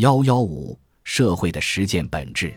[0.00, 2.54] 幺幺五社会的实践本质，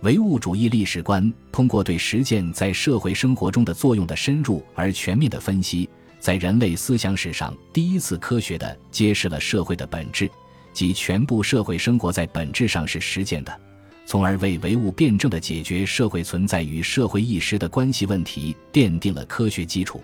[0.00, 10.28] 唯物主义历史观通过对实践在社会生活中的作用的深入而全面的分析，在人类思想史上第一次科学的揭示了社会的本质，
[10.72, 13.60] 即全部社会生活在本质上是实践的，
[14.04, 20.02] 从而为唯物辩证的解决社会存在与社会意识的关系问题奠定了科学基础。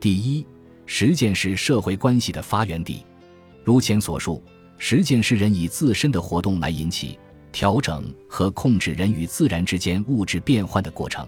[0.00, 0.46] 第一，
[0.86, 3.04] 实践是社会关系的发源地，
[3.62, 4.42] 如前所述。
[4.78, 7.18] 实践是人以自身的活动来引起、
[7.50, 11.26] 调整和控制人与自然之间物质变换的过程。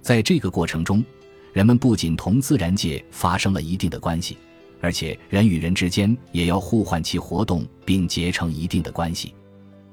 [0.00, 1.04] 在这个过程中，
[1.52, 4.36] 人们不仅同自然界发生了一定的关系，
[4.80, 9.34] 而且人与人之间也要互换其活动，并结成一定的关系。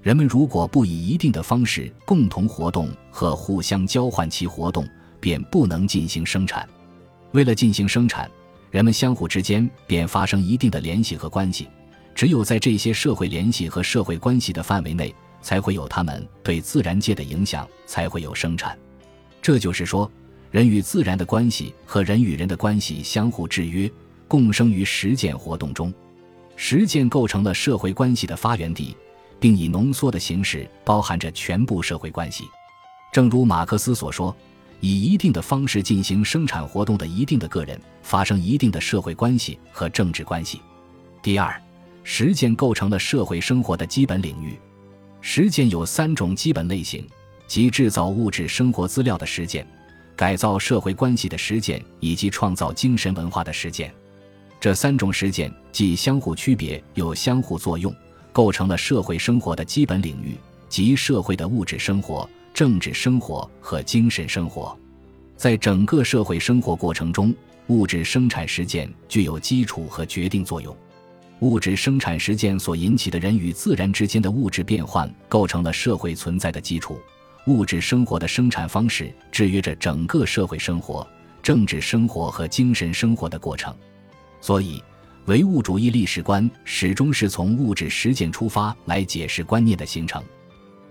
[0.01, 4.87] 人们如果不以一定的方式共同活动和互相交换其活动，
[5.19, 6.67] 便不能进行生产。
[7.31, 8.29] 为了进行生产，
[8.69, 11.67] 人们相互之间便发生一定的联系和关系。
[12.23, 18.79] 只有在这些社会联系和社会关系的范围内，才会有他们对自然界的影响，才会有生产。
[19.41, 20.09] 这就是说，
[20.49, 23.91] 人与自然的关系和人与人的关系相互制约，
[24.25, 25.93] 共生于实践活动中。
[26.55, 28.95] 实践构成了社会关系的发源地，
[29.37, 32.45] 并以浓缩的形式包含着全部社会关系。
[33.11, 34.33] 正如马克思所说
[34.79, 40.61] ：“以一定的方式进行生产活动的一定的个人，发生一定的社会关系和政治关系。”
[41.21, 41.61] 第二。
[42.03, 44.59] 实践构成了社会生活的基本领域。
[45.21, 47.07] 实践有三种基本类型，
[47.47, 49.65] 即制造物质生活资料的实践、
[50.15, 53.93] 改造社会关系的实践以及创造精神文化的实践。
[54.59, 57.93] 这三种实践既相互区别又相互作用，
[58.31, 60.35] 构成了社会生活的基本领域，
[60.69, 64.77] 即社会的物质生活、政治生活和精神生活。
[65.35, 67.33] 在整个社会生活过程中，
[67.67, 70.75] 物质生产实践具有基础和决定作用。
[71.43, 76.97] 物质生产实践所引起的人与自然之间的物质变换，构成了社会存在的基础。
[77.47, 81.05] 物质生活的生产方式制约着整个社会生活、
[81.41, 83.75] 政治生活和精神生活的过程。
[84.39, 84.81] 所以，
[85.25, 90.23] 唯物主义历史观始终是从物质实践出发来解释观念的形成。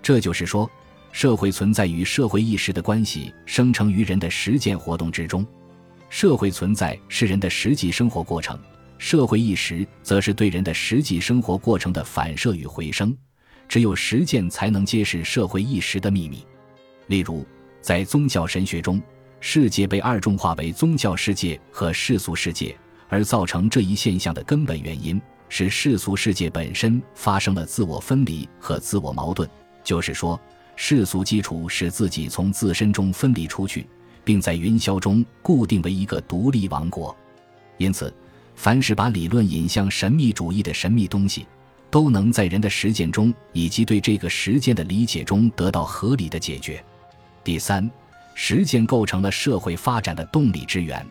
[0.03, 0.69] 这就是说，
[1.11, 5.43] 社会存在与社会意识的关系生成于人的实践活动之中。
[6.09, 8.55] 社会存在是人的实际生活过程。
[9.03, 13.13] 社会意识则是对人的实际生活过程的反射与回声，
[13.67, 16.41] 只有实践才能揭示社会意识的秘密。
[17.07, 17.45] 例如，
[17.81, 19.03] 在宗教神学中，
[19.41, 22.73] 世界被二重化为宗教世界和世俗世界，
[23.09, 29.47] 而造成这一现象的根本原因是世俗世界本身发生了自我分离和自我矛盾，
[29.83, 30.39] 就是说，
[30.77, 33.85] 世俗基础使自己从自身中分离出去，
[34.23, 37.13] 并在云霄中固定为一个独立王国，
[37.77, 38.11] 因此。
[38.55, 41.45] 凡是把理论引向神秘主义的神秘东西，
[41.89, 46.83] 都能在人的实践中以及对这个实践的理解中得到合理的解决。
[47.43, 47.89] 第三，
[48.35, 51.05] 实践构成了社会发展的动力之源。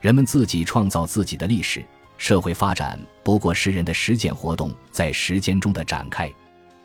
[0.00, 1.82] 人们自己创造自己的历史，
[2.18, 6.30] 社会发展不过是人的实践活动在时间中的展开。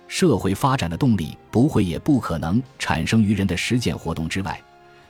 [0.08, 4.62] 社会发展的动力不会也不可能产生于人的实践活动之外，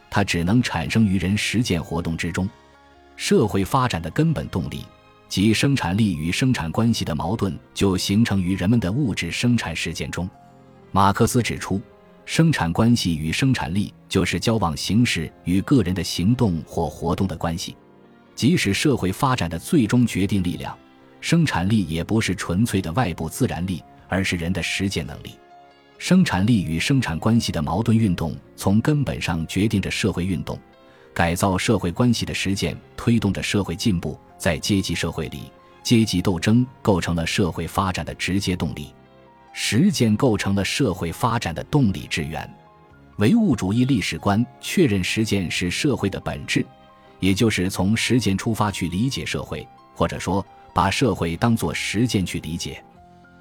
[0.09, 2.49] 它只能产生于人实践活动之中。
[3.17, 4.85] 社会发展的根本动力，
[5.27, 10.29] 即生产力与生产关系的矛盾，就形成于人们的物质生产实践中。
[10.91, 11.81] 马克思指出，
[12.25, 17.75] 生产关系与生产力就是交往形式与个人的行动或活动的关系。
[18.35, 20.77] 即使社会发展的最终决定力量，
[21.19, 25.31] 生产力也不是纯粹的外部自然力，而是人的实践能力。
[25.97, 30.57] 生产力与生产关系的矛盾运动，从根本上决定着社会运动。
[31.17, 35.51] 改造社会关系的实践推动着社会进步，在阶级社会里，
[35.81, 38.93] 阶级斗争构成了社会发展的直接动力，
[39.51, 42.47] 实践构成了社会发展的动力之源。
[43.15, 46.63] 唯物主义历史观确认实践是社会的本质，
[47.19, 52.79] 也就是从实践出发去理解社会，或者说把社会当作实践去理解。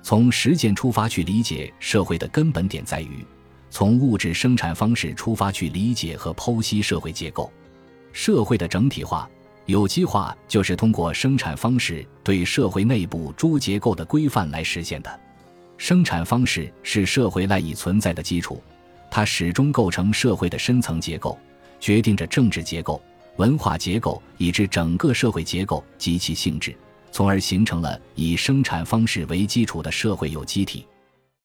[0.03, 3.23] 从实践出发去理解社会的根本点在于，
[3.69, 7.53] 从物质生产方式出发去理解和剖析社会结构。
[8.17, 9.29] 社会的整体化、
[9.67, 15.21] 有机化，就是通过生产方式对社会内部诸结构的规范来实现的。
[15.77, 18.63] 生产方式是社会赖以存在的基础，
[19.11, 21.39] 它始终构成社会的深层结构，
[21.79, 22.99] 决定着政治结构、
[23.37, 26.75] 文化结构以至整个社会结构及其性质，
[27.13, 30.87] 从而形成了以生产方式为基础的社会有机体。